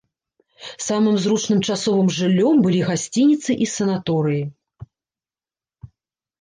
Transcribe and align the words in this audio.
Самым 0.85 1.15
зручным 1.25 1.59
часовым 1.67 2.09
жыллём 2.17 2.55
былі 2.65 2.81
гасцініцы 2.89 3.51
і 3.67 3.71
санаторыі. 3.77 4.43